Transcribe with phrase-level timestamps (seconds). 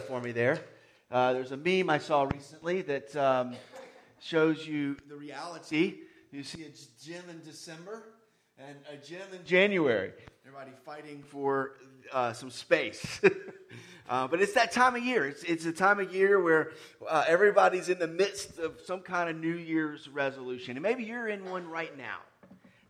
[0.00, 0.60] for me there.
[1.10, 3.54] Uh, there's a meme I saw recently that um,
[4.20, 5.96] shows you the reality.
[6.32, 6.70] You see a
[7.04, 8.02] gym in December
[8.58, 10.12] and a gym in January.
[10.46, 11.72] Everybody fighting for
[12.12, 13.20] uh, some space.
[14.08, 15.26] uh, but it's that time of year.
[15.26, 16.72] It's, it's a time of year where
[17.08, 20.76] uh, everybody's in the midst of some kind of New Year's resolution.
[20.76, 22.18] And maybe you're in one right now.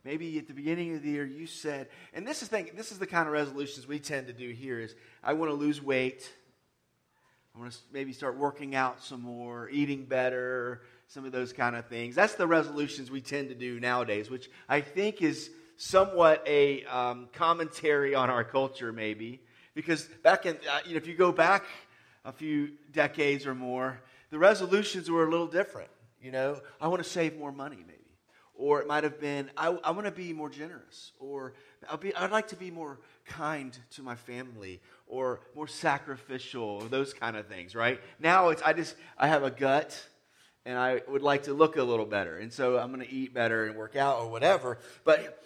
[0.03, 2.97] Maybe at the beginning of the year you said, and this is thing, this is
[2.97, 6.31] the kind of resolutions we tend to do here is I want to lose weight.
[7.55, 11.75] I want to maybe start working out some more, eating better, some of those kind
[11.75, 12.15] of things.
[12.15, 17.27] That's the resolutions we tend to do nowadays, which I think is somewhat a um,
[17.33, 19.41] commentary on our culture, maybe.
[19.73, 21.65] Because back in, uh, you know, if you go back
[22.23, 25.89] a few decades or more, the resolutions were a little different.
[26.21, 27.97] You know, I want to save more money, maybe.
[28.53, 31.11] Or it might have been, I, I want to be more generous.
[31.19, 31.53] Or
[31.89, 34.81] I'll be, I'd like to be more kind to my family.
[35.11, 36.63] Or more sacrificial.
[36.63, 38.01] Or those kind of things, right?
[38.19, 40.07] Now it's, I just, I have a gut
[40.65, 42.37] and I would like to look a little better.
[42.37, 44.79] And so I'm going to eat better and work out or whatever.
[45.03, 45.43] But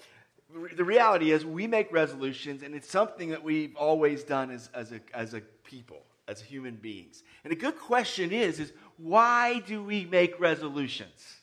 [0.75, 4.91] the reality is we make resolutions and it's something that we've always done as, as,
[4.91, 9.83] a, as a people as human beings and a good question is is why do
[9.83, 11.35] we make resolutions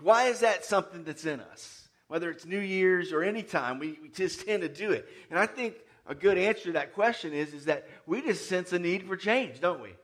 [0.00, 1.88] why is that something that's in us?
[2.08, 5.08] Whether it's New Year's or any time, we, we just tend to do it.
[5.30, 5.74] And I think
[6.10, 9.16] a good answer to that question is, is that we just sense a need for
[9.16, 9.94] change, don't we?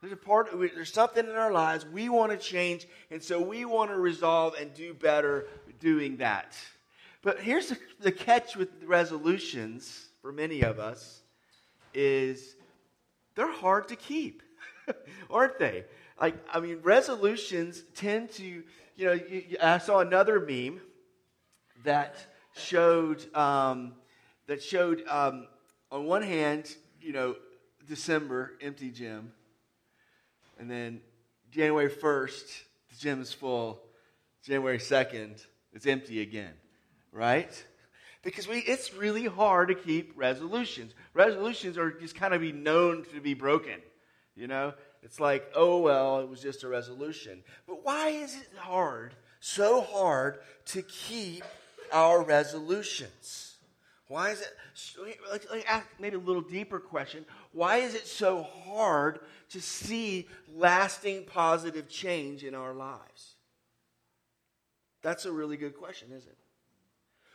[0.00, 3.64] There's a part, there's something in our lives we want to change, and so we
[3.64, 5.46] want to resolve and do better
[5.78, 6.56] doing that.
[7.22, 11.22] But here's the, the catch with resolutions for many of us
[11.94, 12.56] is
[13.36, 14.42] they're hard to keep,
[15.30, 15.84] aren't they?
[16.20, 18.64] Like, I mean, resolutions tend to
[18.98, 20.80] you know, you, I saw another meme
[21.84, 22.16] that
[22.56, 23.92] showed um,
[24.48, 25.46] that showed um,
[25.92, 27.36] on one hand, you know,
[27.86, 29.32] December empty gym,
[30.58, 31.00] and then
[31.52, 32.46] January first
[32.90, 33.80] the gym is full.
[34.42, 35.36] January second
[35.72, 36.52] it's empty again,
[37.12, 37.64] right?
[38.22, 40.92] Because we, it's really hard to keep resolutions.
[41.14, 43.80] Resolutions are just kind of be known to be broken,
[44.34, 44.72] you know.
[45.02, 47.44] It's like, oh, well, it was just a resolution.
[47.66, 51.44] But why is it hard, so hard, to keep
[51.92, 53.47] our resolutions?
[54.08, 54.56] Why is it,
[56.00, 59.20] maybe a little deeper question, why is it so hard
[59.50, 63.34] to see lasting positive change in our lives?
[65.02, 66.38] That's a really good question, isn't it?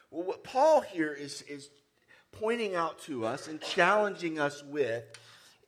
[0.09, 1.69] Well, what Paul here is, is
[2.31, 5.03] pointing out to us and challenging us with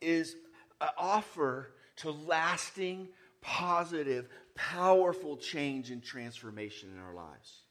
[0.00, 0.34] is
[0.80, 3.08] an offer to lasting,
[3.40, 7.62] positive, powerful change and transformation in our lives.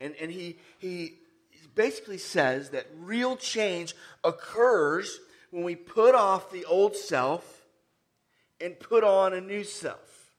[0.00, 1.18] And, and he, he
[1.74, 5.20] basically says that real change occurs
[5.50, 7.64] when we put off the old self
[8.60, 10.34] and put on a new self.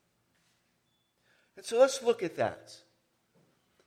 [1.57, 2.73] And so let's look at that.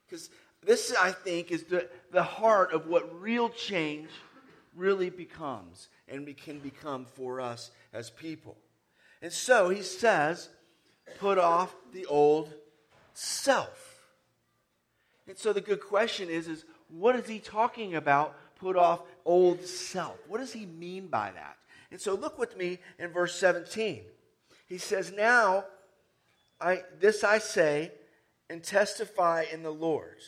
[0.06, 0.30] Because
[0.64, 4.10] this, I think, is the, the heart of what real change
[4.74, 8.56] really becomes and can become for us as people.
[9.20, 10.48] And so he says,
[11.18, 12.52] put off the old
[13.14, 14.00] self.
[15.26, 19.64] And so the good question is, is what is he talking about, put off old
[19.64, 20.16] self?
[20.28, 21.56] What does he mean by that?
[21.90, 24.02] And so look with me in verse 17.
[24.66, 25.64] He says, Now
[26.60, 27.92] I this I say
[28.48, 30.18] and testify in the Lord.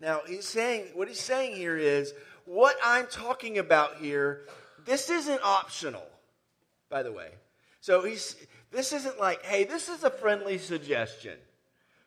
[0.00, 2.12] Now he's saying what he's saying here is
[2.44, 4.46] what I'm talking about here,
[4.84, 6.06] this isn't optional,
[6.90, 7.30] by the way.
[7.80, 8.36] So he's
[8.70, 11.38] this isn't like, hey, this is a friendly suggestion.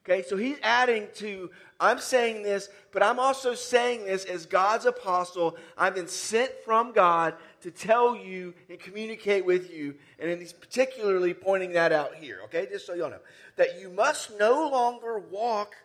[0.06, 4.86] Okay, so he's adding to, I'm saying this, but I'm also saying this as God's
[4.86, 5.58] apostle.
[5.78, 9.96] I've been sent from God to tell you and communicate with you.
[10.18, 13.20] And he's particularly pointing that out here, okay, just so y'all know.
[13.58, 15.76] That you must no longer walk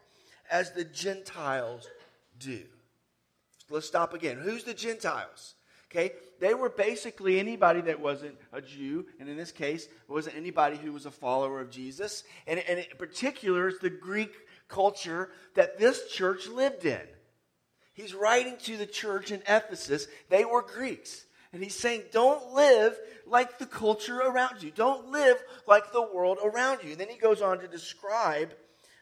[0.50, 1.88] as the Gentiles
[2.38, 2.62] do.
[3.68, 4.38] Let's stop again.
[4.38, 5.54] Who's the Gentiles?
[5.94, 6.12] Okay?
[6.40, 10.76] They were basically anybody that wasn't a Jew, and in this case, it wasn't anybody
[10.76, 12.24] who was a follower of Jesus.
[12.46, 14.32] And, and in particular, it's the Greek
[14.68, 17.00] culture that this church lived in.
[17.94, 20.08] He's writing to the church in Ephesus.
[20.28, 21.26] They were Greeks.
[21.52, 22.98] And he's saying, don't live
[23.28, 24.72] like the culture around you.
[24.72, 26.90] Don't live like the world around you.
[26.90, 28.52] And then he goes on to describe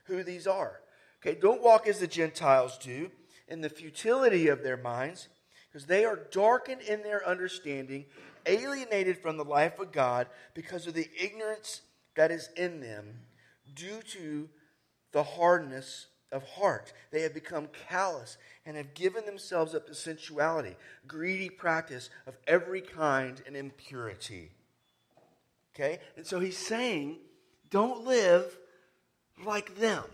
[0.05, 0.81] who these are.
[1.25, 3.11] Okay, don't walk as the Gentiles do
[3.49, 5.29] in the futility of their minds
[5.73, 8.05] because they are darkened in their understanding,
[8.45, 11.81] alienated from the life of God because of the ignorance
[12.15, 13.21] that is in them
[13.75, 14.49] due to
[15.13, 16.93] the hardness of heart.
[17.11, 18.37] They have become callous
[18.67, 20.77] and have given themselves up to sensuality,
[21.07, 24.51] greedy practice of every kind and impurity.
[25.75, 26.01] Okay?
[26.17, 27.17] And so he's saying,
[27.71, 28.59] don't live
[29.45, 30.05] like them.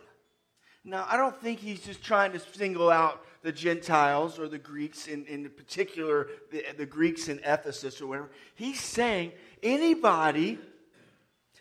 [0.85, 5.07] Now, I don't think he's just trying to single out the Gentiles or the Greeks,
[5.07, 8.31] in, in particular, the, the Greeks in Ephesus or whatever.
[8.55, 9.33] He's saying
[9.63, 10.59] anybody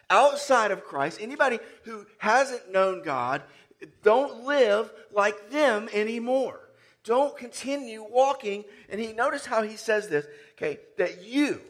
[0.09, 3.43] outside of Christ, anybody who hasn't known God,
[4.03, 6.59] don't live like them anymore.
[7.03, 8.65] Don't continue walking.
[8.89, 11.61] And he notice how he says this, okay, that you,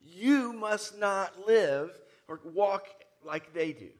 [0.00, 1.90] you must not live
[2.26, 2.86] or walk
[3.24, 3.90] like they do.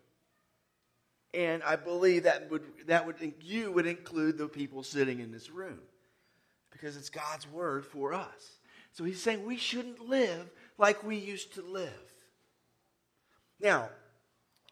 [1.35, 5.51] And I believe that would that would you would include the people sitting in this
[5.51, 5.81] room.
[6.71, 8.59] Because it's God's word for us.
[8.93, 11.91] So he's saying we shouldn't live like we used to live.
[13.61, 13.89] Now,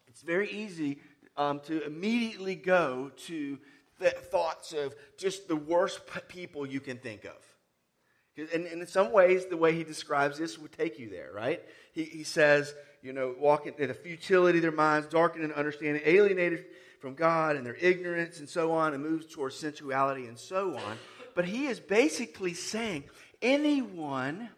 [0.07, 0.99] it's very easy
[1.35, 3.59] um, to immediately go to
[3.99, 7.37] the thoughts of just the worst people you can think of.
[8.37, 11.61] And, in some ways, the way he describes this would take you there, right?
[11.91, 16.03] He, he says, you know, walking in the futility of their minds, darkened in understanding,
[16.05, 16.65] alienated
[16.99, 20.97] from God and their ignorance and so on, and moves towards sensuality and so on.
[21.33, 23.05] But he is basically saying
[23.41, 24.49] anyone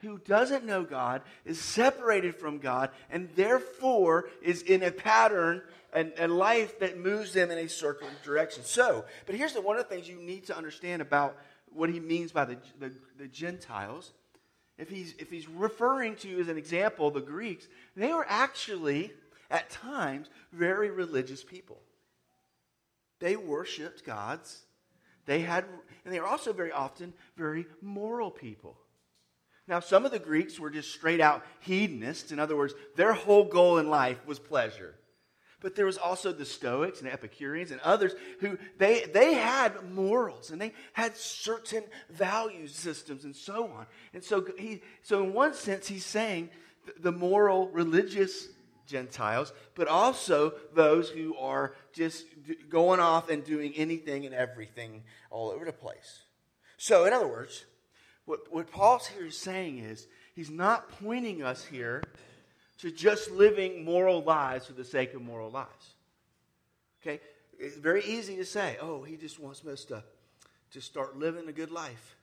[0.00, 5.62] who doesn't know God is separated from God and therefore is in a pattern
[5.92, 8.64] and a life that moves them in a certain direction.
[8.64, 11.36] So, but here's the one of the things you need to understand about
[11.74, 14.12] what he means by the, the, the Gentiles.
[14.78, 17.66] If he's, if he's referring to, as an example, the Greeks,
[17.96, 19.12] they were actually,
[19.50, 21.80] at times, very religious people.
[23.20, 24.62] They worshiped gods.
[25.26, 25.64] They had,
[26.04, 28.76] and they were also very often very moral people.
[29.66, 32.32] Now, some of the Greeks were just straight out hedonists.
[32.32, 34.94] In other words, their whole goal in life was pleasure.
[35.64, 40.50] But there was also the Stoics and Epicureans and others who they, they had morals
[40.50, 43.86] and they had certain value systems and so on.
[44.12, 46.50] And so he so in one sense he's saying
[47.00, 48.48] the moral religious
[48.86, 52.26] Gentiles, but also those who are just
[52.68, 56.24] going off and doing anything and everything all over the place.
[56.76, 57.64] So in other words,
[58.26, 62.02] what, what Paul's here is saying is he's not pointing us here
[62.78, 65.94] to just living moral lives for the sake of moral lives.
[67.02, 67.20] Okay?
[67.58, 70.02] It's very easy to say, oh, he just wants us to,
[70.72, 72.16] to start living a good life.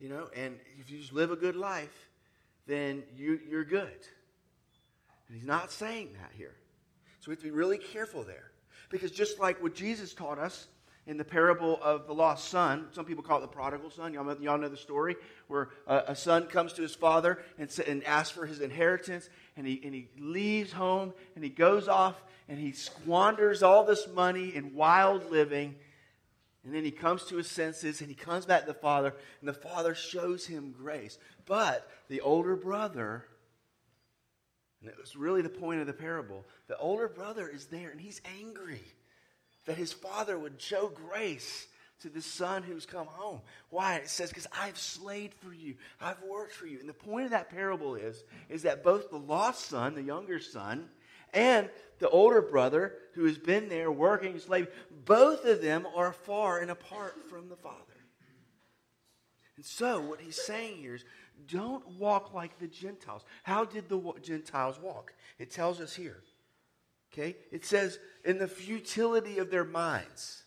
[0.00, 2.10] You know, and if you just live a good life,
[2.66, 4.06] then you, you're good.
[5.28, 6.54] And he's not saying that here.
[7.20, 8.50] So we have to be really careful there.
[8.90, 10.66] Because just like what Jesus taught us
[11.06, 12.86] in the parable of the lost son.
[12.92, 14.14] Some people call it the prodigal son.
[14.14, 15.16] Y'all, y'all know the story
[15.48, 19.66] where a, a, son comes to his father and, and asks for his inheritance, and
[19.66, 24.54] he, and he leaves home and he goes off and he squanders all this money
[24.54, 25.74] in wild living.
[26.64, 29.48] And then he comes to his senses and he comes back to the father, and
[29.48, 31.18] the father shows him grace.
[31.46, 33.24] But the older brother,
[34.80, 38.00] and it was really the point of the parable, the older brother is there and
[38.00, 38.82] he's angry
[39.66, 41.66] that his father would show grace
[42.00, 43.40] to the son who's come home.
[43.70, 43.96] Why?
[43.96, 45.76] It says, because I've slaved for you.
[46.00, 46.80] I've worked for you.
[46.80, 50.40] And the point of that parable is, is that both the lost son, the younger
[50.40, 50.88] son,
[51.32, 54.68] and the older brother who has been there working slave,
[55.04, 57.78] both of them are far and apart from the father.
[59.56, 61.04] And so what he's saying here is
[61.46, 63.24] don't walk like the Gentiles.
[63.42, 65.14] How did the Gentiles walk?
[65.38, 66.22] It tells us here.
[67.12, 67.36] Okay?
[67.50, 70.42] It says, in the futility of their minds.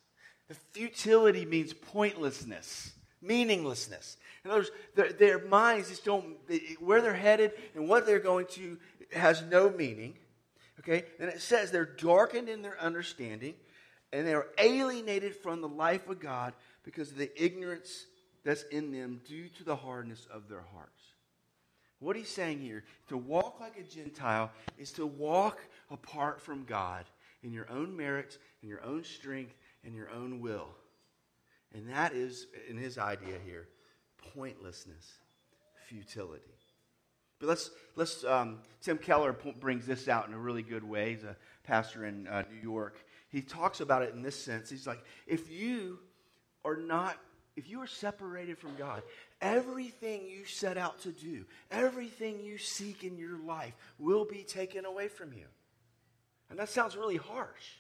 [0.48, 2.92] The futility means pointlessness,
[3.22, 4.18] meaninglessness.
[4.44, 6.38] In other words, their, their minds just don't,
[6.80, 8.78] where they're headed and what they're going to
[9.12, 10.14] has no meaning.
[10.80, 11.06] Okay?
[11.20, 13.56] And it says they're darkened in their understanding
[14.14, 16.54] and they are alienated from the life of God
[16.84, 18.06] because of the ignorance
[18.44, 21.04] that's in them due to the hardness of their hearts.
[22.00, 25.60] What he's saying here, to walk like a Gentile is to walk
[25.90, 27.06] apart from God
[27.44, 30.68] in your own merits, in your own strength, and your own will.
[31.74, 33.68] And that is, in his idea here,
[34.34, 35.20] pointlessness,
[35.88, 36.44] futility.
[37.40, 41.12] But let's, let's um, Tim Keller brings this out in a really good way.
[41.12, 42.98] He's a pastor in uh, New York.
[43.30, 44.70] He talks about it in this sense.
[44.70, 46.00] He's like, if you
[46.64, 47.18] are not,
[47.56, 49.04] if you are separated from God,
[49.46, 54.86] everything you set out to do, everything you seek in your life will be taken
[54.86, 55.46] away from you.
[56.50, 57.78] And that sounds really harsh.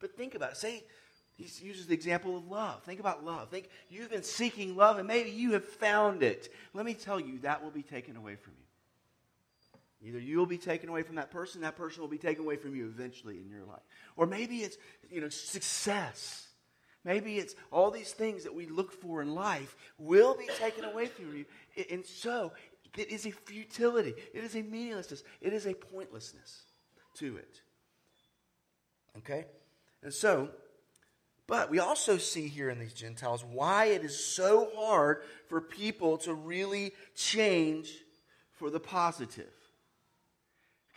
[0.00, 0.56] But think about it.
[0.58, 0.84] Say,
[1.32, 2.82] he uses the example of love.
[2.82, 3.48] Think about love.
[3.48, 6.52] Think you've been seeking love and maybe you have found it.
[6.74, 10.08] Let me tell you, that will be taken away from you.
[10.08, 12.56] Either you will be taken away from that person, that person will be taken away
[12.56, 13.82] from you eventually in your life.
[14.16, 14.76] Or maybe it's,
[15.10, 16.47] you know, success.
[17.04, 21.06] Maybe it's all these things that we look for in life will be taken away
[21.06, 21.44] from you.
[21.90, 22.52] And so
[22.96, 26.62] it is a futility, it is a meaninglessness, it is a pointlessness
[27.14, 27.60] to it.
[29.18, 29.46] Okay?
[30.02, 30.48] And so,
[31.46, 36.18] but we also see here in these Gentiles why it is so hard for people
[36.18, 37.90] to really change
[38.52, 39.52] for the positive.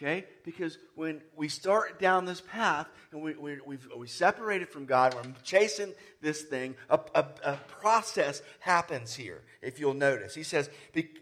[0.02, 0.26] Okay?
[0.44, 5.14] Because when we start down this path and we, we, we've, we separated from God,
[5.14, 10.34] we're chasing this thing, a, a, a, process happens here, if you'll notice.
[10.34, 10.72] He says,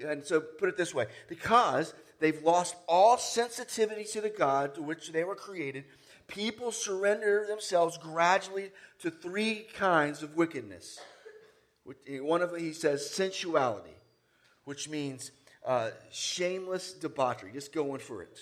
[0.06, 4.82] and so put it this way because they've lost all sensitivity to the God to
[4.82, 5.84] which they were created,
[6.28, 11.00] people surrender themselves gradually to three kinds of wickedness.
[12.08, 13.98] One of them, he says, sensuality,
[14.64, 15.32] which means
[15.66, 18.40] uh, shameless debauchery, just going for it.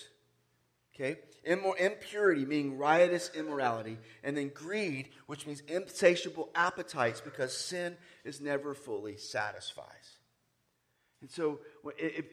[1.00, 1.18] Okay?
[1.44, 3.98] impurity, meaning riotous immorality.
[4.24, 10.18] And then greed, which means insatiable appetites because sin is never fully satisfies.
[11.20, 11.58] And so,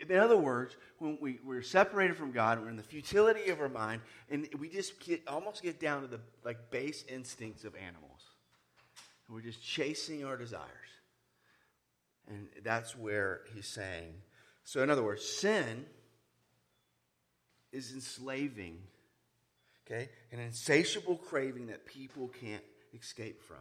[0.09, 3.69] in other words, when we, we're separated from God, we're in the futility of our
[3.69, 8.21] mind, and we just get, almost get down to the like base instincts of animals.
[9.27, 10.69] And we're just chasing our desires.
[12.27, 14.13] And that's where he's saying.
[14.65, 15.85] So, in other words, sin
[17.75, 18.79] is enslaving,
[19.85, 20.09] okay?
[20.31, 22.63] An insatiable craving that people can't
[22.93, 23.57] escape from.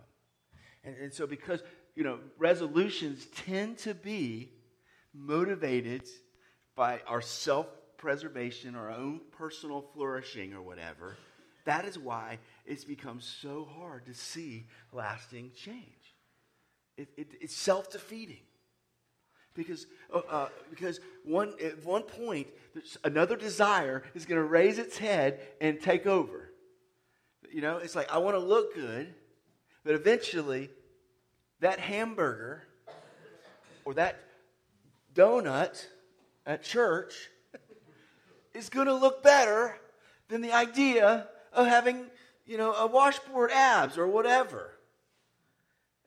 [0.85, 1.62] And, and so, because,
[1.94, 4.52] you know, resolutions tend to be
[5.12, 6.02] motivated
[6.76, 7.66] by our self
[7.97, 11.16] preservation, our own personal flourishing, or whatever,
[11.64, 16.14] that is why it's become so hard to see lasting change.
[16.97, 18.42] It, it, it's self defeating.
[19.54, 22.49] Because, uh, uh, because one, at one point,
[23.04, 26.50] another desire is going to raise its head and take over.
[27.52, 29.14] You know, it's like, I want to look good,
[29.84, 30.70] but eventually,
[31.61, 32.64] that hamburger
[33.84, 34.18] or that
[35.14, 35.87] donut
[36.46, 37.14] at church
[38.54, 39.78] is going to look better
[40.28, 42.06] than the idea of having,
[42.44, 44.73] you know, a washboard abs or whatever.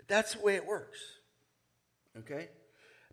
[0.07, 0.99] That's the way it works.
[2.19, 2.49] Okay?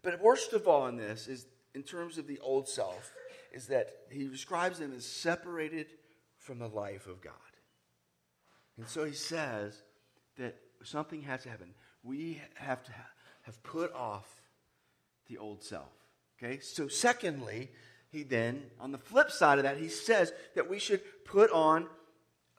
[0.05, 3.13] But worst of all in this is, in terms of the old self,
[3.53, 5.87] is that he describes them as separated
[6.39, 7.33] from the life of God.
[8.77, 9.83] And so he says
[10.37, 11.75] that something has to happen.
[12.03, 12.93] We have to
[13.43, 14.29] have put off
[15.27, 15.91] the old self.
[16.39, 16.61] Okay?
[16.61, 17.71] So, secondly,
[18.11, 21.87] he then, on the flip side of that, he says that we should put on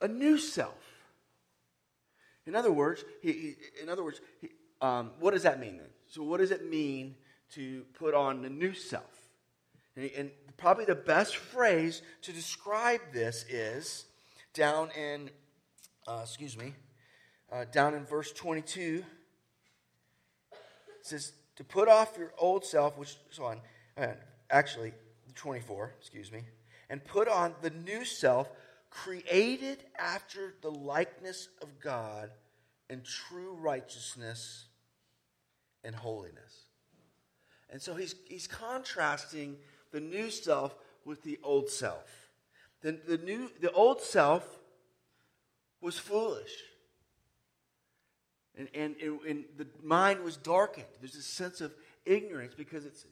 [0.02, 0.74] a new self.
[2.48, 4.50] In other words, he in other words, he,
[4.82, 5.88] um, what does that mean then?
[6.08, 7.16] So, what does it mean
[7.54, 9.04] to put on the new self.
[9.96, 14.06] And, and probably the best phrase to describe this is
[14.54, 15.30] down in,
[16.08, 16.74] uh, excuse me,
[17.52, 19.04] uh, down in verse 22.
[20.52, 20.58] It
[21.02, 23.62] says, to put off your old self, which is on,
[23.98, 24.08] uh,
[24.50, 24.94] actually,
[25.36, 26.44] 24, excuse me,
[26.90, 28.50] and put on the new self,
[28.90, 32.32] created after the likeness of God
[32.90, 34.66] in true righteousness
[35.84, 36.65] and holiness.
[37.70, 39.58] And so he's, he's contrasting
[39.92, 42.30] the new self with the old self.
[42.82, 44.48] The, the, new, the old self
[45.82, 46.52] was foolish.
[48.58, 48.96] And, and,
[49.28, 50.86] and the mind was darkened.
[51.02, 51.74] There's a sense of
[52.06, 53.06] ignorance because it's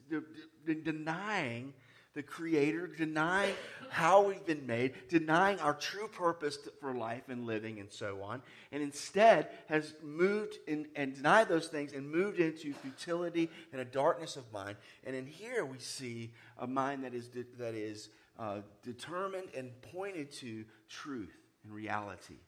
[0.64, 1.74] denying
[2.14, 3.54] the Creator, denying
[3.90, 8.40] how we've been made, denying our true purpose for life and living and so on,
[8.72, 13.84] and instead has moved in, and denied those things and moved into futility and a
[13.84, 14.76] darkness of mind.
[15.04, 19.70] And in here we see a mind that is, de- that is uh, determined and
[19.92, 22.38] pointed to truth and reality.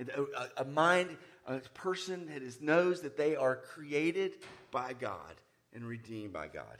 [0.00, 4.32] A, a, mind, a person that is, knows that they are created
[4.70, 5.34] by God
[5.74, 6.78] and redeemed by God.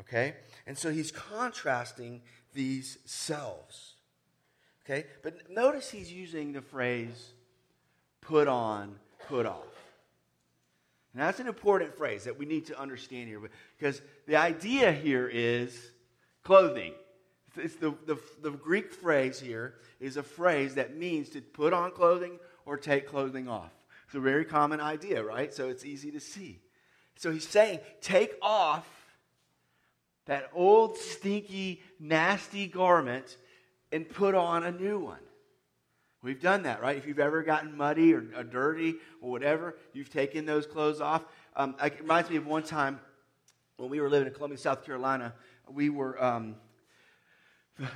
[0.00, 0.34] Okay?
[0.66, 2.22] And so he's contrasting
[2.54, 3.94] these selves.
[4.84, 5.06] Okay?
[5.22, 7.32] But notice he's using the phrase
[8.20, 8.96] put on,
[9.28, 9.64] put off.
[11.12, 13.40] And that's an important phrase that we need to understand here
[13.78, 15.92] because the idea here is
[16.42, 16.92] clothing.
[17.56, 21.90] It's the, the, the Greek phrase here is a phrase that means to put on
[21.92, 23.72] clothing or take clothing off.
[24.04, 25.54] It's a very common idea, right?
[25.54, 26.60] So it's easy to see.
[27.16, 28.86] So he's saying, take off
[30.26, 33.36] that old, stinky, nasty garment
[33.92, 35.18] and put on a new one.
[36.22, 36.96] We've done that, right?
[36.96, 41.24] If you've ever gotten muddy or, or dirty or whatever, you've taken those clothes off.
[41.54, 43.00] Um, it reminds me of one time
[43.76, 45.34] when we were living in Columbia, South Carolina.
[45.68, 46.56] We were um,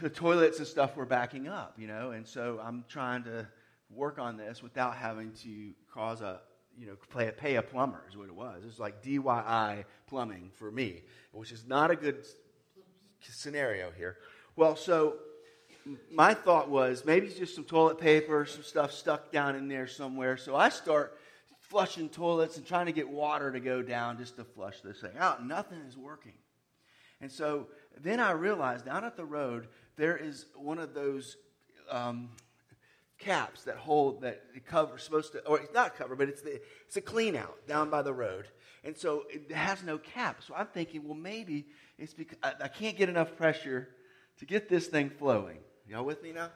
[0.03, 3.49] the toilets and stuff were backing up, you know, and so I'm trying to
[3.91, 6.41] work on this without having to cause a,
[6.79, 8.63] you know, pay, pay a plumber is what it was.
[8.63, 12.25] It was like DIY plumbing for me, which is not a good
[13.21, 14.17] scenario here.
[14.57, 15.17] Well, so
[16.11, 19.87] my thought was maybe it's just some toilet paper, some stuff stuck down in there
[19.87, 20.37] somewhere.
[20.37, 21.19] So I start
[21.61, 25.17] flushing toilets and trying to get water to go down just to flush this thing
[25.19, 25.47] out.
[25.47, 26.33] Nothing is working.
[27.21, 27.69] And so
[28.01, 31.37] then I realized down at the road, there is one of those
[31.91, 32.31] um,
[33.21, 36.61] caps that hold, that the cover, supposed to, or it's not cover, but it's, the,
[36.87, 38.47] it's a clean out down by the road.
[38.83, 40.43] And so it has no cap.
[40.47, 41.67] So I'm thinking, well, maybe
[41.99, 43.89] it's because I, I can't get enough pressure
[44.39, 45.59] to get this thing flowing.
[45.87, 46.49] Y'all with me now?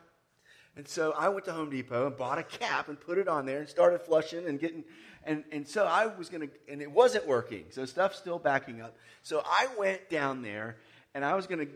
[0.76, 3.46] And so I went to Home Depot and bought a cap and put it on
[3.46, 4.84] there and started flushing and getting,
[5.24, 7.66] and, and so I was going to, and it wasn't working.
[7.70, 8.96] So stuff's still backing up.
[9.22, 10.78] So I went down there
[11.14, 11.72] and I was going to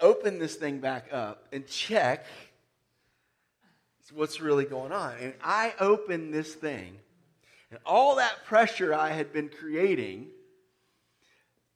[0.00, 2.26] open this thing back up and check
[4.12, 5.14] what's really going on.
[5.20, 6.98] And I opened this thing,
[7.70, 10.28] and all that pressure I had been creating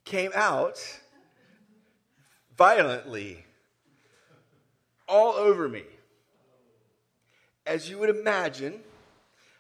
[0.05, 0.79] came out
[2.57, 3.45] violently
[5.09, 5.85] all over me.
[7.67, 8.81] As you would imagine,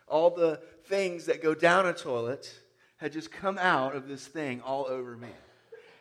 [0.08, 2.52] all the things that go down a toilet
[2.96, 5.28] had just come out of this thing all over me.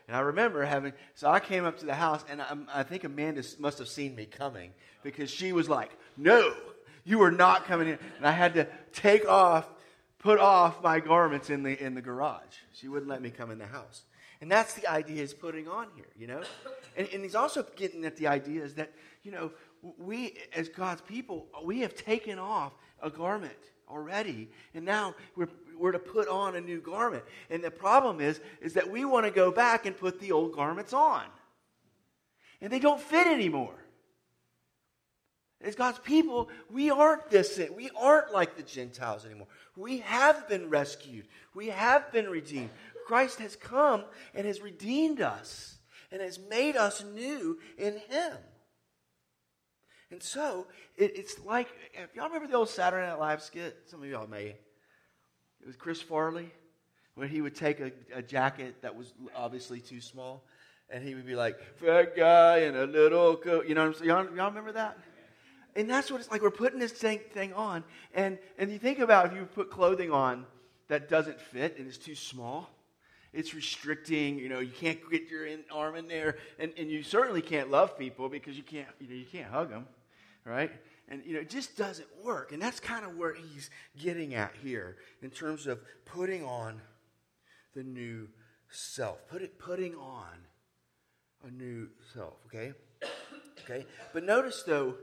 [0.07, 3.03] And I remember having, so I came up to the house, and I, I, think
[3.03, 4.71] Amanda must have seen me coming
[5.03, 6.53] because she was like, No,
[7.03, 7.98] you are not coming in.
[8.18, 9.68] And I had to take off,
[10.20, 12.56] put off my garments in the, in the garage.
[12.74, 14.03] She wouldn't let me come in the house.
[14.41, 16.41] And that's the idea he's putting on here, you know?
[16.98, 18.91] And, and he's also getting at the idea is that,
[19.24, 19.51] you know,
[19.98, 23.53] we, as God's people, we have taken off a garment
[23.89, 24.50] already.
[24.74, 27.24] And now we're, we're to put on a new garment.
[27.50, 30.53] And the problem is, is that we want to go back and put the old
[30.53, 31.24] garments on.
[32.62, 33.75] And they don't fit anymore.
[35.63, 37.60] As God's people, we aren't this.
[37.75, 39.48] We aren't like the Gentiles anymore.
[39.75, 41.27] We have been rescued.
[41.53, 42.72] We have been redeemed.
[43.06, 44.03] Christ has come
[44.34, 45.77] and has redeemed us
[46.12, 48.38] and has made us new in Him.
[50.12, 53.78] And so it, it's like, if y'all remember the old Saturday Night Live skit?
[53.86, 54.56] Some of y'all may.
[55.62, 56.52] It was Chris Farley,
[57.15, 60.43] where he would take a, a jacket that was obviously too small,
[60.89, 63.67] and he would be like, fat guy in a little coat.
[63.67, 64.10] You know what I'm saying?
[64.10, 64.97] Y'all, y'all remember that?
[65.75, 66.41] And that's what it's like.
[66.41, 67.84] We're putting this thing, on.
[68.13, 70.45] And, and you think about if you put clothing on
[70.88, 72.69] that doesn't fit and is too small,
[73.34, 74.38] it's restricting.
[74.38, 76.38] You know, you can't get your in, arm in there.
[76.60, 79.69] And, and you certainly can't love people because you can't, you know, you can't hug
[79.69, 79.88] them
[80.45, 80.71] right?
[81.07, 82.51] And, you know, it just doesn't work.
[82.51, 83.69] And that's kind of where he's
[84.01, 86.81] getting at here in terms of putting on
[87.75, 88.29] the new
[88.69, 89.27] self.
[89.27, 90.27] Put it, putting on
[91.45, 92.73] a new self, okay?
[93.63, 93.86] Okay?
[94.12, 94.95] But notice, though,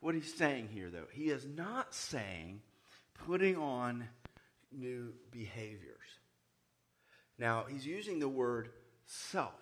[0.00, 1.06] what he's saying here, though.
[1.12, 2.60] He is not saying
[3.26, 4.08] putting on
[4.72, 5.96] new behaviors.
[7.38, 8.70] Now, he's using the word
[9.06, 9.54] self.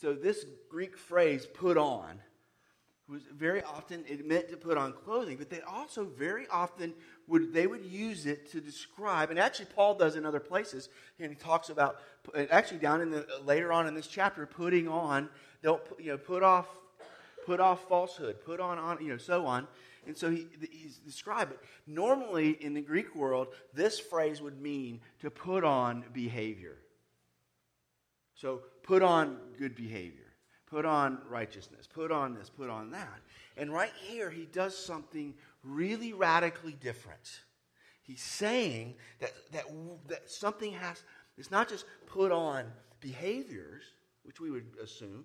[0.00, 2.20] So, this Greek phrase, put on,
[3.08, 6.92] was very often it meant to put on clothing, but they also very often
[7.26, 10.88] would they would use it to describe, and actually Paul does in other places,
[11.18, 11.96] and he talks about
[12.50, 15.30] actually down in the later on in this chapter, putting on,
[15.62, 16.66] don't you know, put off,
[17.48, 19.66] put off falsehood, put on on you know, so on.
[20.06, 21.60] And so he, he's described it.
[21.86, 26.76] Normally in the Greek world, this phrase would mean to put on behavior.
[28.34, 30.28] So put on good behavior
[30.70, 33.20] put on righteousness, put on this, put on that.
[33.56, 35.34] And right here, he does something
[35.64, 37.40] really radically different.
[38.02, 39.64] He's saying that, that,
[40.08, 41.02] that something has,
[41.36, 42.66] it's not just put on
[43.00, 43.82] behaviors,
[44.24, 45.24] which we would assume,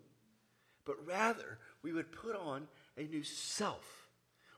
[0.85, 2.67] but rather we would put on
[2.97, 4.09] a new self.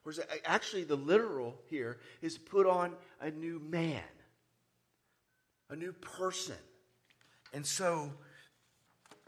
[0.04, 4.04] Whereas actually, the literal here is put on a new man,
[5.70, 6.56] a new person.
[7.54, 8.12] And so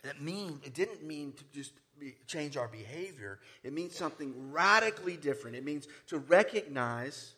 [0.03, 3.39] that mean it didn't mean to just be, change our behavior.
[3.63, 5.55] It means something radically different.
[5.55, 7.33] It means to recognize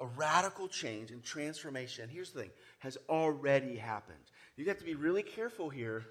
[0.00, 2.08] a radical change and transformation.
[2.08, 4.18] Here's the thing: has already happened.
[4.56, 6.04] You have to be really careful here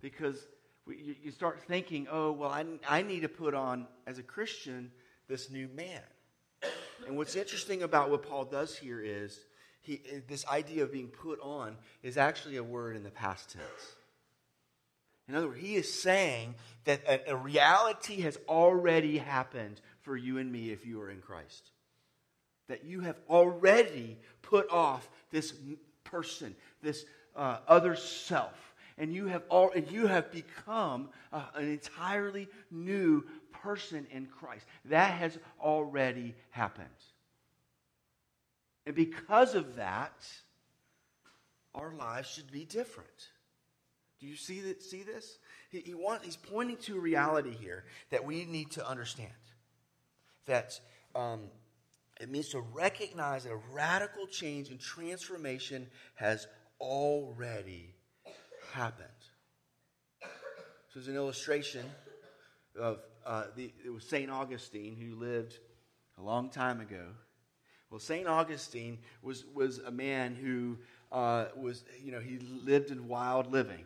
[0.00, 0.46] because
[0.88, 4.90] you start thinking, "Oh, well, I, I need to put on as a Christian
[5.28, 6.02] this new man."
[7.06, 9.38] And what's interesting about what Paul does here is
[9.80, 13.94] he, this idea of being put on is actually a word in the past tense.
[15.28, 20.38] In other words, he is saying that a, a reality has already happened for you
[20.38, 21.70] and me if you are in Christ.
[22.68, 25.52] That you have already put off this
[26.04, 28.65] person, this uh, other self,
[28.98, 34.66] and you have all, and you have become a, an entirely new person in Christ.
[34.86, 36.88] That has already happened.
[38.86, 40.26] And because of that,
[41.74, 43.28] our lives should be different.
[44.20, 45.38] Do you see, that, see this?
[45.70, 49.30] He, he want, he's pointing to a reality here that we need to understand.
[50.46, 50.80] That
[51.14, 51.42] um,
[52.20, 56.46] it means to recognize that a radical change and transformation has
[56.80, 57.95] already
[58.76, 59.08] happened.
[60.20, 60.26] So,
[60.94, 61.86] there's an illustration
[62.78, 64.30] of uh, the, it was St.
[64.30, 65.58] Augustine who lived
[66.18, 67.06] a long time ago.
[67.90, 68.26] Well, St.
[68.26, 70.76] Augustine was, was a man who
[71.10, 73.84] uh, was, you know, he lived in wild living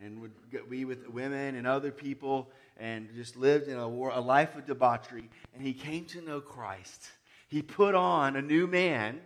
[0.00, 0.32] and would
[0.68, 4.66] be with women and other people and just lived in a, war, a life of
[4.66, 5.30] debauchery.
[5.54, 7.08] And he came to know Christ.
[7.48, 9.20] He put on a new man.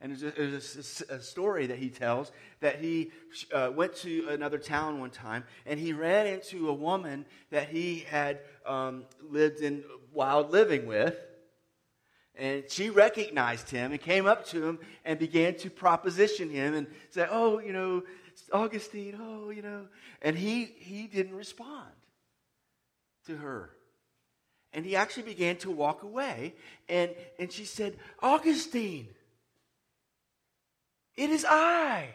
[0.00, 0.76] And there's
[1.08, 3.10] a, a, story that he tells that he
[3.52, 8.06] uh, went to another town one time and he ran into a woman that he
[8.08, 9.84] had um, lived in
[10.14, 11.18] wild living with.
[12.34, 16.86] And she recognized him and came up to him and began to proposition him and
[17.10, 18.02] say, Oh, you know,
[18.52, 19.86] Augustine, oh, you know.
[20.22, 21.90] And he, he didn't respond
[23.26, 23.70] to her.
[24.72, 26.54] And he actually began to walk away.
[26.88, 29.08] And, and she said, Augustine,
[31.20, 32.08] it is I.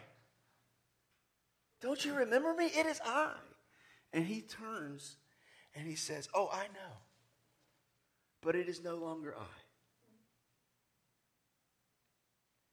[1.80, 2.66] Don't you remember me?
[2.66, 3.34] It is I.
[4.12, 5.16] And he turns
[5.76, 6.96] and he says, Oh, I know.
[8.42, 9.44] But it is no longer I.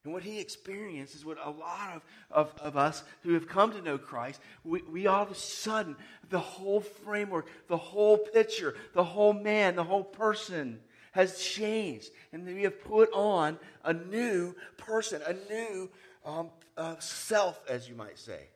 [0.06, 3.72] And what he experienced is what a lot of, of, of us who have come
[3.72, 5.96] to know Christ, we, we all of a sudden,
[6.30, 10.80] the whole framework, the whole picture, the whole man, the whole person
[11.14, 12.10] has changed.
[12.34, 15.90] And we have put on a new person, a new
[16.26, 18.48] um, uh, self, as you might say.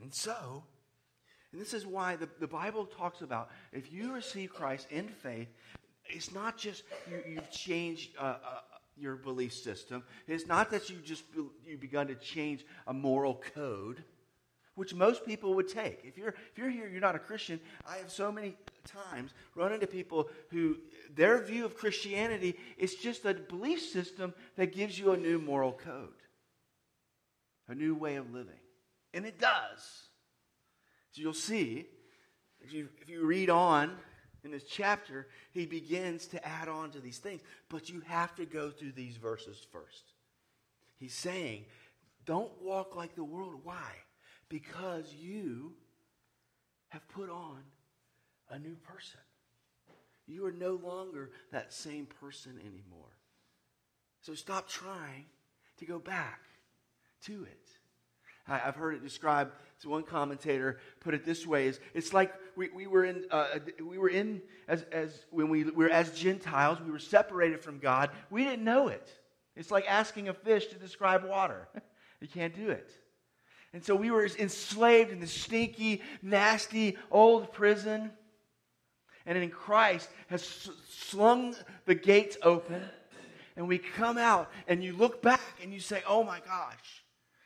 [0.00, 0.62] And so,
[1.52, 5.48] and this is why the, the Bible talks about if you receive Christ in faith,
[6.06, 8.60] it's not just you, have changed uh, uh,
[8.96, 10.02] your belief system.
[10.26, 11.24] It's not that you just
[11.66, 14.02] you've begun to change a moral code,
[14.74, 16.00] which most people would take.
[16.04, 17.60] If you're if you're here, you're not a Christian.
[17.88, 20.76] I have so many times run into people who
[21.14, 25.72] their view of Christianity is just a belief system that gives you a new moral
[25.72, 26.21] code,
[27.68, 28.60] a new way of living,
[29.14, 30.08] and it does.
[31.12, 31.86] So you'll see
[32.60, 33.96] if you if you read on
[34.44, 37.42] in this chapter, he begins to add on to these things.
[37.68, 40.12] But you have to go through these verses first.
[40.98, 41.64] He's saying,
[42.24, 43.60] don't walk like the world.
[43.62, 43.90] Why?
[44.48, 45.74] Because you
[46.88, 47.62] have put on
[48.50, 49.20] a new person.
[50.26, 53.16] You are no longer that same person anymore.
[54.20, 55.26] So stop trying
[55.78, 56.40] to go back
[57.26, 57.62] to it.
[58.46, 59.52] I, have heard it described.
[59.78, 63.58] So one commentator put it this way: "Is it's like we, we were in uh,
[63.84, 67.78] we were in as as when we, we were as Gentiles, we were separated from
[67.78, 68.10] God.
[68.30, 69.08] We didn't know it.
[69.56, 71.68] It's like asking a fish to describe water.
[72.20, 72.90] you can't do it.
[73.72, 78.10] And so we were enslaved in the stinky, nasty old prison.
[79.24, 81.54] And in Christ has slung
[81.86, 82.82] the gates open,
[83.56, 87.01] and we come out, and you look back and you say, "Oh my gosh."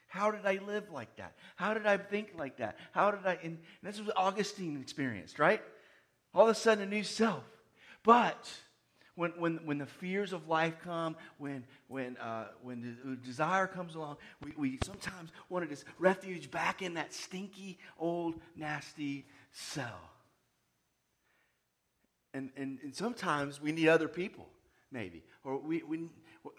[0.06, 1.34] How did I live like that?
[1.56, 2.78] How did I think like that?
[2.92, 3.38] How did I?
[3.42, 5.60] And this was Augustine experienced, right?
[6.34, 7.44] All of a sudden, a new self.
[8.02, 8.48] But
[9.16, 13.94] when, when, when the fears of life come, when, when, uh, when the desire comes
[13.94, 20.10] along, we, we sometimes want to just refuge back in that stinky, old, nasty cell.
[22.34, 24.46] And, and, and sometimes we need other people,
[24.92, 25.24] maybe.
[25.42, 26.10] Or we, we,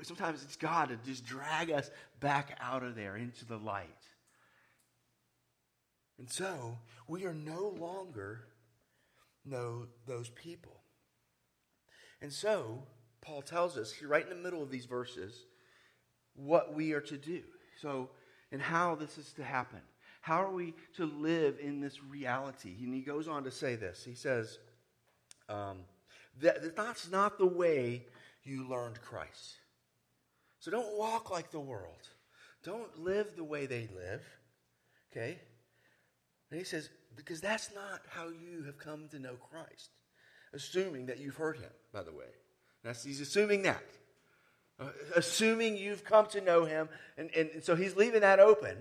[0.02, 3.88] sometimes it's God to just drag us back out of there into the light.
[6.19, 8.45] And so we are no longer
[9.45, 10.76] know those people.
[12.21, 12.84] And so
[13.21, 15.45] Paul tells us right in the middle of these verses
[16.36, 17.41] what we are to do.
[17.82, 18.10] So
[18.52, 19.82] and how this is to happen.
[20.21, 22.76] How are we to live in this reality?
[22.84, 24.04] And he goes on to say this.
[24.04, 24.60] He says,
[25.50, 25.80] um,
[26.41, 28.06] that, that's not the way
[28.43, 29.58] you learned Christ.
[30.60, 32.10] So don't walk like the world.
[32.63, 34.22] Don't live the way they live.
[35.12, 35.39] Okay?
[36.50, 39.89] And he says, because that's not how you have come to know Christ.
[40.54, 42.26] Assuming that you've heard him, by the way.
[42.84, 43.84] That's, he's assuming that.
[44.80, 46.89] Uh, assuming you've come to know him.
[47.17, 48.78] And, and, and so he's leaving that open.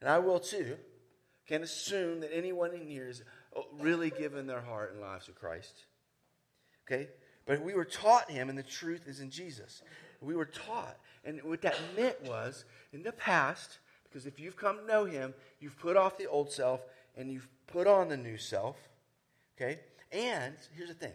[0.00, 0.76] And I will too.
[1.46, 3.22] Can assume that anyone in here is
[3.78, 5.74] really given their heart and lives to Christ.
[6.86, 7.08] Okay?
[7.46, 9.82] But we were taught him, and the truth is in Jesus.
[10.24, 10.96] We were taught.
[11.24, 13.78] And what that meant was, in the past,
[14.14, 16.84] Because if you've come to know him, you've put off the old self
[17.16, 18.76] and you've put on the new self.
[19.56, 19.80] Okay?
[20.12, 21.14] And here's the thing.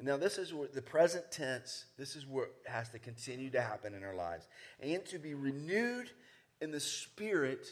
[0.00, 3.94] Now, this is where the present tense, this is what has to continue to happen
[3.94, 4.46] in our lives.
[4.80, 6.10] And to be renewed
[6.60, 7.66] in the spirit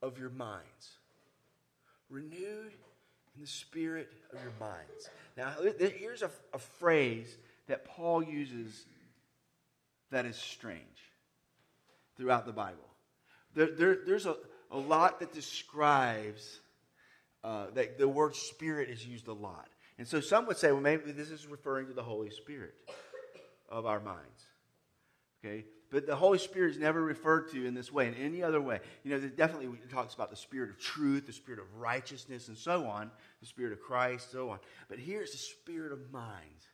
[0.00, 0.98] of your minds.
[2.08, 2.72] Renewed
[3.34, 5.10] in the spirit of your minds.
[5.36, 7.36] Now, here's a, a phrase
[7.68, 8.86] that Paul uses
[10.10, 10.80] that is strange
[12.16, 12.88] throughout the Bible.
[13.54, 14.36] There, there, there's a,
[14.70, 16.60] a lot that describes
[17.42, 19.68] uh, that the word spirit is used a lot.
[19.98, 22.74] And so some would say, well, maybe this is referring to the Holy Spirit
[23.68, 24.44] of our minds.
[25.44, 25.64] Okay?
[25.90, 28.80] But the Holy Spirit is never referred to in this way, in any other way.
[29.02, 32.56] You know, definitely it talks about the Spirit of truth, the Spirit of righteousness, and
[32.56, 34.58] so on, the Spirit of Christ, so on.
[34.88, 36.66] But here's the Spirit of mind.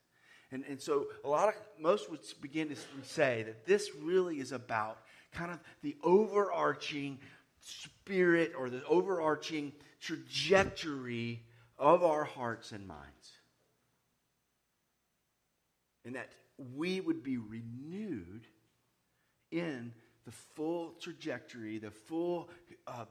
[0.52, 4.52] And, and so a lot of, most would begin to say that this really is
[4.52, 4.98] about
[5.32, 7.18] kind of the overarching
[7.60, 11.42] spirit or the overarching trajectory
[11.78, 13.32] of our hearts and minds.
[16.04, 16.30] And that
[16.76, 18.46] we would be renewed
[19.50, 19.92] in
[20.24, 22.50] the full trajectory, the full
[22.86, 23.04] uh,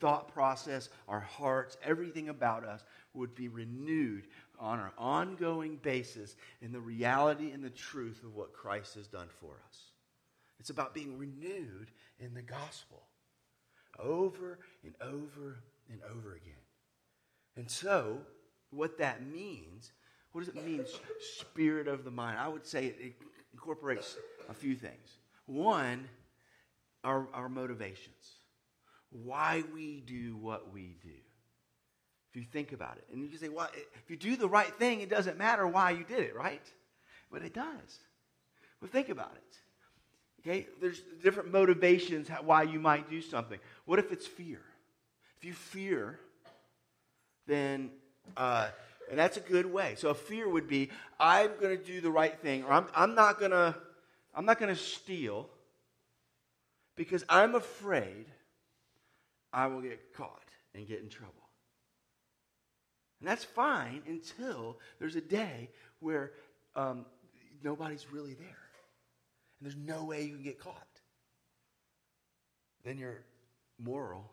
[0.00, 4.24] thought process, our hearts, everything about us would be renewed
[4.62, 9.26] on an ongoing basis in the reality and the truth of what Christ has done
[9.40, 9.78] for us.
[10.60, 13.02] It's about being renewed in the gospel
[13.98, 15.58] over and over
[15.90, 16.54] and over again.
[17.56, 18.18] And so,
[18.70, 19.90] what that means,
[20.30, 20.84] what does it mean,
[21.20, 22.38] spirit of the mind?
[22.38, 23.14] I would say it
[23.52, 24.16] incorporates
[24.48, 25.18] a few things.
[25.46, 26.08] One,
[27.02, 28.36] our, our motivations,
[29.10, 31.10] why we do what we do.
[32.32, 35.02] If you think about it, and you say, well, if you do the right thing,
[35.02, 36.62] it doesn't matter why you did it, right?
[37.30, 37.98] But it does.
[38.80, 39.56] Well, think about it.
[40.40, 43.58] Okay, there's different motivations why you might do something.
[43.84, 44.62] What if it's fear?
[45.36, 46.18] If you fear,
[47.46, 47.90] then,
[48.36, 48.68] uh,
[49.10, 49.94] and that's a good way.
[49.98, 50.88] So a fear would be,
[51.20, 53.76] I'm going to do the right thing, or I'm, I'm not going to,
[54.34, 55.50] I'm not going to steal
[56.96, 58.24] because I'm afraid
[59.52, 61.34] I will get caught and get in trouble.
[63.22, 66.32] And that's fine until there's a day where
[66.74, 67.06] um,
[67.62, 68.48] nobody's really there.
[68.48, 70.74] And there's no way you can get caught.
[72.84, 73.22] Then your
[73.78, 74.28] moral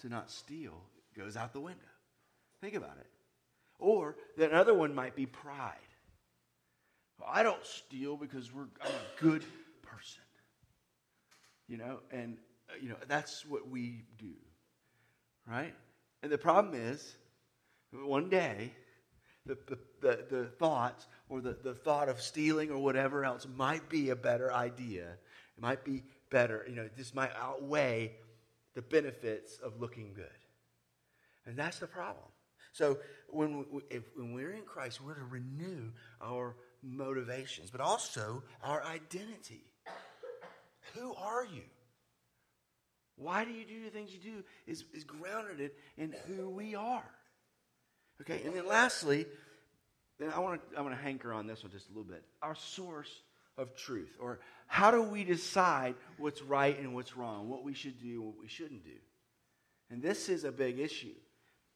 [0.00, 0.72] to not steal
[1.14, 1.82] goes out the window.
[2.62, 3.10] Think about it.
[3.78, 5.74] Or that other one might be pride.
[7.20, 9.44] Well, I don't steal because we're, I'm a good
[9.82, 10.22] person.
[11.68, 12.38] You know, and,
[12.70, 14.32] uh, you know, that's what we do.
[15.46, 15.74] Right?
[16.22, 17.16] And the problem is,
[17.94, 18.72] one day,
[19.46, 19.58] the,
[20.00, 24.16] the, the, thoughts or the, the thought of stealing or whatever else might be a
[24.16, 25.16] better idea.
[25.56, 26.64] It might be better.
[26.68, 28.12] You know, this might outweigh
[28.74, 30.26] the benefits of looking good.
[31.46, 32.24] And that's the problem.
[32.72, 38.42] So when, we, if, when we're in Christ, we're to renew our motivations, but also
[38.62, 39.64] our identity.
[40.94, 41.62] Who are you?
[43.16, 47.08] Why do you do the things you do is, is grounded in who we are.
[48.20, 49.26] Okay, and then lastly,
[50.18, 52.22] then I want to I want to hanker on this one just a little bit.
[52.42, 53.22] Our source
[53.58, 58.00] of truth, or how do we decide what's right and what's wrong, what we should
[58.00, 58.98] do and what we shouldn't do?
[59.90, 61.14] And this is a big issue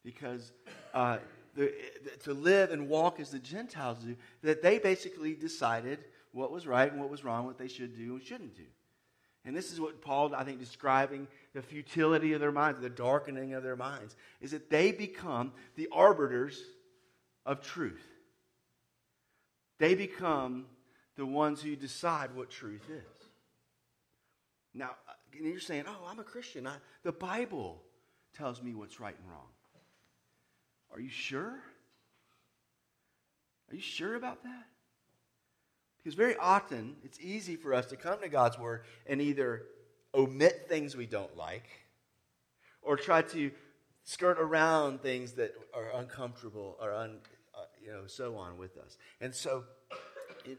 [0.05, 0.53] because
[0.95, 1.19] uh,
[1.55, 1.73] the,
[2.05, 5.99] the, to live and walk as the Gentiles do, that they basically decided
[6.33, 8.65] what was right and what was wrong, what they should do and shouldn't do.
[9.49, 13.55] And this is what Paul, I think, describing the futility of their minds, the darkening
[13.55, 16.61] of their minds, is that they become the arbiters
[17.47, 18.05] of truth.
[19.79, 20.67] They become
[21.17, 23.27] the ones who decide what truth is.
[24.75, 24.91] Now,
[25.33, 26.67] you're saying, oh, I'm a Christian.
[26.67, 27.81] I, the Bible
[28.37, 29.49] tells me what's right and wrong.
[30.93, 31.59] Are you sure?
[33.71, 34.67] Are you sure about that?
[36.09, 39.65] Because very often it's easy for us to come to God's Word and either
[40.15, 41.69] omit things we don't like
[42.81, 43.51] or try to
[44.05, 47.19] skirt around things that are uncomfortable or un,
[47.55, 48.97] uh, you know so on with us.
[49.21, 49.65] And so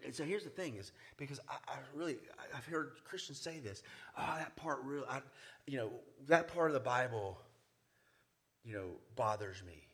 [0.05, 2.17] and so here's the thing is because I, I, really
[2.55, 3.81] I've heard Christians say this.
[4.19, 5.21] Oh, that part really, I,
[5.65, 5.89] you know,
[6.27, 7.39] that part of the Bible,
[8.63, 9.88] you know, bothers me.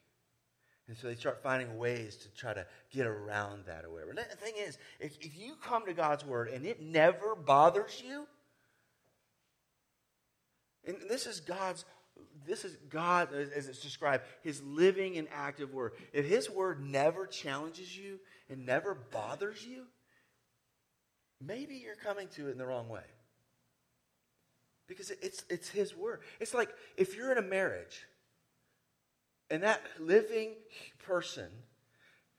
[0.88, 4.13] And so they start finding ways to try to get around that or whatever.
[4.13, 8.28] The thing is, if, if you come to God's word and it never bothers you,
[10.86, 11.86] and this is God's,
[12.45, 15.93] this is God, as it's described, his living and active word.
[16.13, 19.86] If his word never challenges you and never bothers you,
[21.41, 23.02] maybe you're coming to it in the wrong way.
[24.88, 26.21] Because it's, it's His word.
[26.39, 28.06] It's like if you're in a marriage
[29.49, 30.51] and that living
[31.05, 31.47] person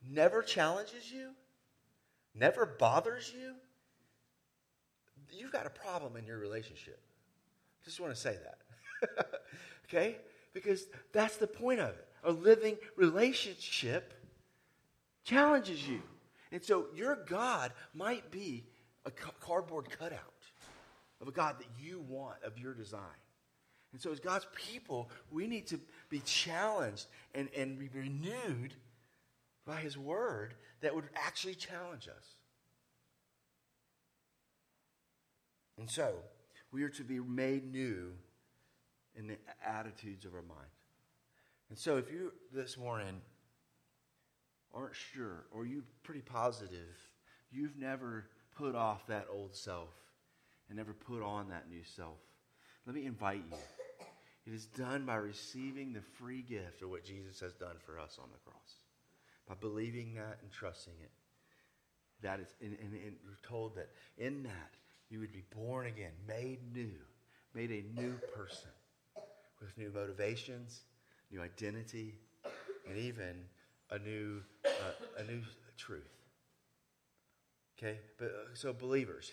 [0.08, 1.30] never challenges you,
[2.34, 3.54] never bothers you,
[5.32, 7.00] you've got a problem in your relationship.
[7.84, 9.26] Just want to say that.
[9.88, 10.16] okay?
[10.52, 12.08] Because that's the point of it.
[12.24, 14.14] A living relationship
[15.24, 16.02] challenges you.
[16.50, 18.64] And so your God might be
[19.04, 20.20] a cardboard cutout
[21.20, 23.00] of a God that you want, of your design.
[23.96, 25.80] And so, as God's people, we need to
[26.10, 28.74] be challenged and, and be renewed
[29.64, 32.34] by His Word that would actually challenge us.
[35.78, 36.12] And so,
[36.70, 38.12] we are to be made new
[39.14, 40.68] in the attitudes of our mind.
[41.70, 43.22] And so, if you this morning
[44.74, 46.98] aren't sure, or you're pretty positive,
[47.50, 48.26] you've never
[48.58, 49.94] put off that old self
[50.68, 52.18] and never put on that new self,
[52.84, 53.56] let me invite you.
[54.46, 58.18] It is done by receiving the free gift of what Jesus has done for us
[58.22, 58.76] on the cross.
[59.48, 61.10] By believing that and trusting it.
[62.22, 64.70] That is, and, and, and we're told that in that
[65.10, 66.92] you would be born again, made new,
[67.54, 68.70] made a new person
[69.60, 70.82] with new motivations,
[71.30, 72.14] new identity,
[72.88, 73.34] and even
[73.90, 75.40] a new, uh, a new
[75.76, 76.02] truth.
[77.78, 77.98] Okay?
[78.18, 79.32] But, uh, so, believers,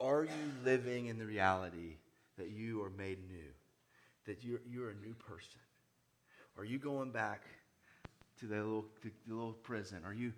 [0.00, 1.96] are you living in the reality
[2.38, 3.52] that you are made new?
[4.26, 5.60] That you're, you're a new person?
[6.58, 7.42] Are you going back
[8.40, 9.98] to the little, to the little prison?
[10.04, 10.32] Are you,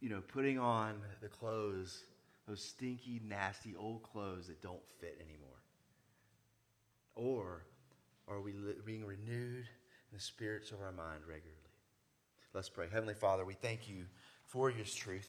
[0.00, 2.02] you know, putting on the clothes,
[2.48, 5.48] those stinky, nasty old clothes that don't fit anymore?
[7.14, 7.64] Or
[8.28, 11.56] are we li- being renewed in the spirits of our mind regularly?
[12.54, 12.86] Let's pray.
[12.90, 14.04] Heavenly Father, we thank you
[14.46, 15.24] for your truth.